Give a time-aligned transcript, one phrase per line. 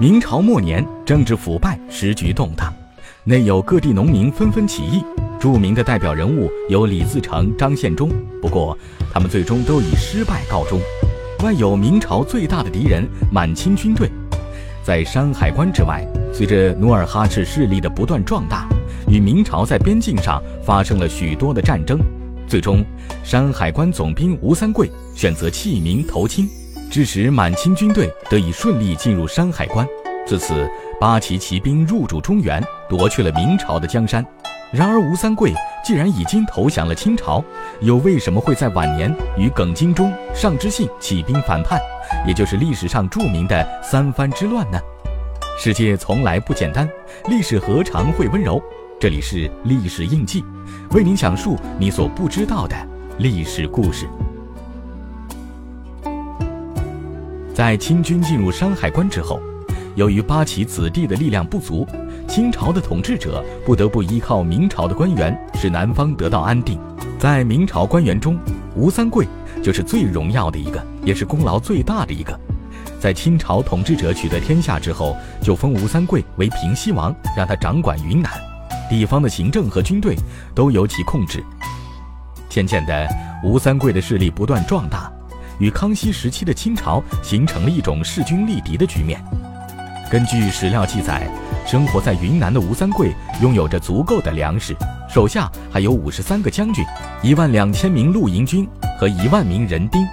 [0.00, 2.72] 明朝末年，政治腐败，时局动荡，
[3.22, 5.04] 内有各地农民纷纷起义。
[5.38, 8.08] 著名的代表人物有李自成、张献忠，
[8.40, 8.74] 不过
[9.12, 10.80] 他们最终都以失败告终。
[11.44, 14.10] 外有明朝最大的敌人满清军队，
[14.82, 18.66] 在山海关之外，随着努尔哈赤势力的不断壮大，
[19.06, 22.00] 与明朝在边境上发生了许多的战争。
[22.48, 22.82] 最终，
[23.22, 26.48] 山海关总兵吴三桂选择弃明投清，
[26.90, 29.86] 致使满清军队得以顺利进入山海关。
[30.26, 30.68] 自此，
[31.00, 34.24] 八旗骑兵入主中原，夺去了明朝的江山。
[34.72, 35.52] 然而，吴三桂
[35.84, 37.42] 既然已经投降了清朝，
[37.80, 41.80] 又为什么会在晚年与耿精忠、尚之信起兵反叛，
[42.26, 44.78] 也就是历史上著名的三藩之乱呢？
[45.58, 46.88] 世界从来不简单，
[47.28, 48.62] 历史何尝会温柔？
[49.00, 50.44] 这里是历史印记，
[50.90, 52.76] 为您讲述你所不知道的
[53.18, 54.06] 历史故事。
[57.54, 59.40] 在清军进入山海关之后，
[59.94, 61.86] 由于八旗子弟的力量不足。
[62.28, 66.78] 清朝的统治者不得不依靠明朝的官员，使南方得到安定。
[67.18, 68.38] 在明朝官员中，
[68.76, 69.26] 吴三桂
[69.60, 72.38] 就是最荣耀的一个，也是功劳最大的一个。
[73.00, 78.30] 在清朝统治者取得天下之后，就封吴三桂为平西王，让他掌管云南
[78.88, 80.14] 地方的行政和军队
[80.54, 81.42] 都由其控制。
[82.48, 83.08] 渐渐的，
[83.42, 85.10] 吴三桂的势力不断壮大，
[85.60, 89.22] 与康熙时期的清朝形成了一种势均力敌的局面。
[90.10, 91.30] 根据史料记载。
[91.66, 94.74] 生活在云南的吴三桂拥有着足够的粮食，
[95.08, 96.84] 手下还有五十三个将军，
[97.22, 98.66] 一万两千名露营军
[98.98, 100.04] 和一万名人丁。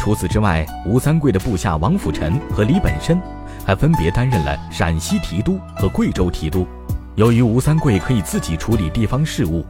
[0.00, 3.20] 除此之外，吴三桂的部下王辅臣和李本身
[3.64, 6.66] 还分别担任了陕西提督和贵州提督。
[7.14, 9.64] 由于吴三桂可以自己处理地方事务，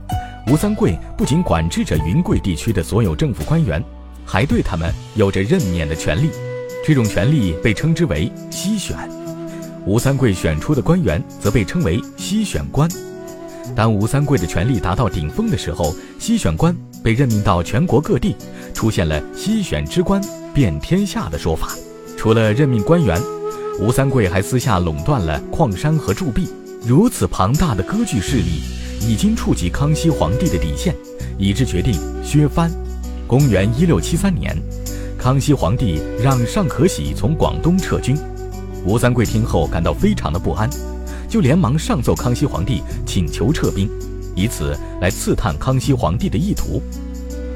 [0.47, 3.85] 吴三桂不仅管制着云贵地区的所有政府官员，
[4.29, 6.29] 还对他们有着任免的权利。
[6.85, 8.97] 这种权利被称之为西选。
[9.87, 12.89] 吴三桂选出的官员则被称为西选官。
[13.75, 18.37] 当吴三桂的权力达到顶峰的时候，西选官被任命到全国各地，
[18.75, 20.21] 出现了“西选之官
[20.55, 21.71] 遍天下”的说法。
[22.17, 23.21] 除了任命官员，
[23.81, 26.49] 吴三桂还私下垄断了矿山和铸币。
[26.87, 28.63] 如此庞大的割据势力，
[29.01, 30.95] 已经触及康熙皇帝的底线，
[31.37, 31.95] 以致决定
[32.25, 32.71] 削藩。
[33.29, 34.57] 公元一六七三年，
[35.19, 38.17] 康熙皇帝让尚可喜从广东撤军。
[38.87, 40.67] 吴三桂听后感到非常的不安，
[41.29, 43.87] 就连忙上奏康熙皇帝，请求撤兵，
[44.35, 46.81] 以此来刺探康熙皇帝的意图。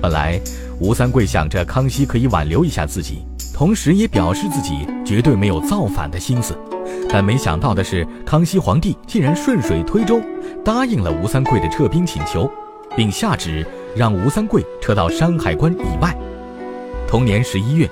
[0.03, 0.39] 本来
[0.79, 3.23] 吴三桂想着康熙可以挽留一下自己，
[3.55, 6.55] 同时也表示自己绝对没有造反的心思，
[7.09, 10.21] 但没想到的是，康熙皇帝竟然顺水推舟，
[10.63, 12.51] 答应了吴三桂的撤兵请求，
[12.95, 16.17] 并下旨让吴三桂撤到山海关以外。
[17.07, 17.89] 同年十一月，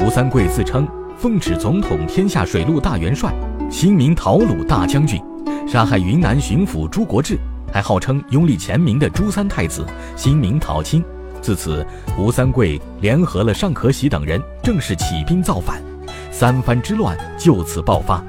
[0.00, 0.86] 吴三桂自称。
[1.18, 3.32] 奉旨总统天下水陆大元帅，
[3.70, 5.22] 新明讨虏大将军，
[5.68, 7.38] 杀害云南巡抚朱国治，
[7.72, 9.86] 还号称拥立前明的朱三太子，
[10.16, 11.00] 新明讨清。
[11.40, 11.86] 自此，
[12.18, 15.80] 吴三桂联合了尚可喜等人，正式起兵造反，
[16.32, 18.20] 三藩之乱就此爆发。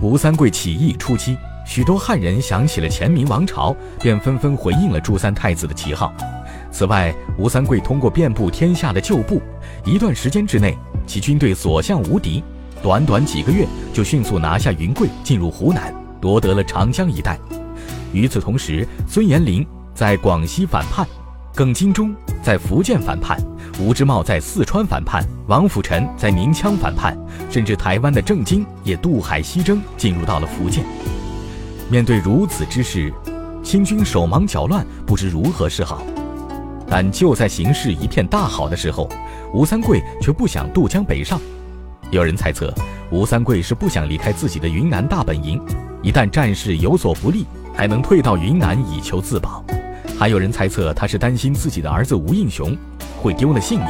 [0.00, 1.36] 吴三桂起义初期，
[1.66, 6.14] 许多汉人想起了前明王朝，便纷纷回应了朱三太子的旗号。
[6.70, 9.42] 此外，吴三桂通过遍布天下的旧部，
[9.84, 10.78] 一段时间之内。
[11.06, 12.42] 其军队所向无敌，
[12.82, 17.38] 短短几个月就迅速拿下云贵，进入湖南，夺得了长江一带。
[18.12, 21.06] 与此同时，孙延龄在广西反叛，
[21.54, 23.38] 耿精忠在福建反叛，
[23.80, 27.16] 吴之茂在四川反叛，王辅臣在宁羌反叛，
[27.50, 30.84] 甚至台湾的郑经也渡海西征，进入到了福建。
[31.88, 33.12] 面对如此之势，
[33.62, 36.02] 清军手忙脚乱，不知如何是好。
[36.88, 39.08] 但就在形势一片大好的时候，
[39.52, 41.40] 吴三桂却不想渡江北上。
[42.10, 42.74] 有人猜测，
[43.10, 45.60] 吴三桂是不想离开自己的云南大本营，
[46.02, 49.64] 一旦战事有所不利，还能退到云南以求自保。
[50.18, 52.76] 还有人猜测，他是担心自己的儿子吴应熊
[53.22, 53.88] 会丢了性命。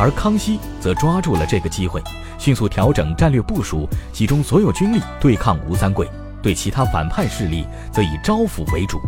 [0.00, 2.02] 而康熙则抓住了这个机会，
[2.38, 6.08] 迅速调整战略部署，集中所有军力对抗吴三桂，
[6.42, 9.00] 对其他反叛势力则以招抚为主。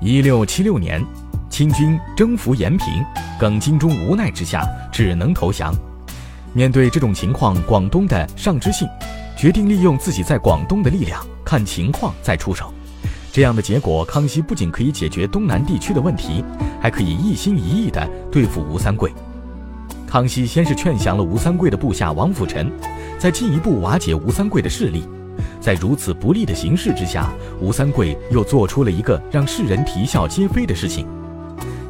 [0.00, 1.04] 一六七六年。
[1.50, 3.02] 清军征服延平，
[3.40, 5.74] 耿精忠无奈之下只能投降。
[6.52, 8.86] 面对这种情况，广东的尚之信
[9.34, 12.72] 决定利用自己在广东的力量，看情况再出手。
[13.32, 16.44] 这样的结果，康熙不仅可以解决东南地区的问题，
[16.80, 19.12] 还可以一心一意地对付吴三桂。
[20.06, 22.70] 康熙先是劝降了吴三桂的部下王辅臣，
[23.18, 25.08] 再进一步瓦解吴三桂的势力。
[25.60, 27.30] 在如此不利的形势之下，
[27.60, 31.06] 吴三桂又做出了一个让世人啼笑皆非的事情。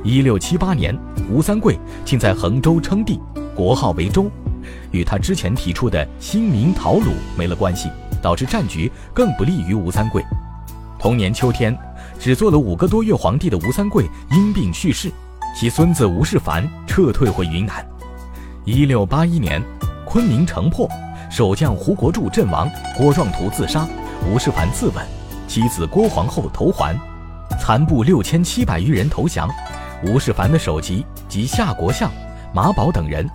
[0.05, 0.97] 一六七八年，
[1.31, 3.21] 吴三桂竟在衡州称帝，
[3.55, 4.31] 国号为周，
[4.91, 7.91] 与他之前提出的新明讨虏没了关系，
[8.23, 10.23] 导致战局更不利于吴三桂。
[10.99, 11.77] 同年秋天，
[12.19, 15.13] 只做了五个多月皇帝的吴三桂因病去世，
[15.55, 17.87] 其孙子吴世蕃撤退回云南。
[18.65, 19.63] 一六八一年，
[20.05, 20.89] 昆明城破，
[21.31, 23.87] 守将胡国柱阵亡，郭壮图自杀，
[24.27, 25.03] 吴世凡自刎，
[25.47, 26.99] 妻子郭皇后投还，
[27.61, 29.49] 残部六千七百余人投降。
[30.05, 32.11] 吴世凡的首级及夏国相、
[32.55, 33.29] 马宝等人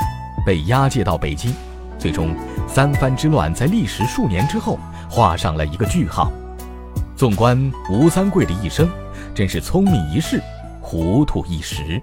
[0.46, 1.54] 被押解到北京，
[2.00, 2.36] 最终
[2.68, 4.80] 三藩之乱在历时数年之后
[5.10, 6.32] 画上了一个句号。
[7.16, 8.90] 纵观吴三桂的一生，
[9.36, 10.42] 真是聪明一世，
[10.82, 12.02] 糊涂一时。